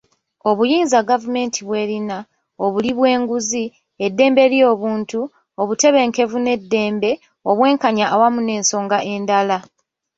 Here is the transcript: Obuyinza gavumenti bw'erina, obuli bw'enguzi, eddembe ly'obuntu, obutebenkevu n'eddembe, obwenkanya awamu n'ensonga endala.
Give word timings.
Obuyinza 0.49 0.97
gavumenti 1.09 1.59
bw'erina, 1.67 2.17
obuli 2.63 2.91
bw'enguzi, 2.97 3.63
eddembe 4.05 4.43
ly'obuntu, 4.53 5.19
obutebenkevu 5.61 6.37
n'eddembe, 6.41 7.11
obwenkanya 7.49 8.05
awamu 8.13 8.39
n'ensonga 8.43 8.97
endala. 9.13 9.57